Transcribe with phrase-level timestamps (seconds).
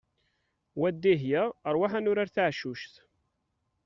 [0.79, 1.43] Wa Dihya
[1.73, 2.93] ṛwaḥ ad nurar taɛcuct!